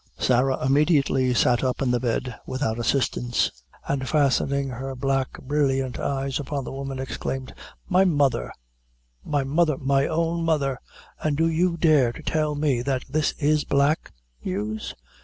[0.17, 3.51] Sarah immediately sat up in the bed, without assistance,
[3.87, 7.53] and fastening her black, brilliant eyes upon the woman, exclaimed
[7.87, 8.51] "My mother
[9.23, 10.79] my mother my own mother!
[11.23, 14.11] an' do you dare to tell me that this is black
[14.43, 14.95] news?